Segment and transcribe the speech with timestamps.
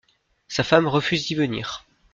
[0.47, 1.85] Sa femme refuse d’y venir.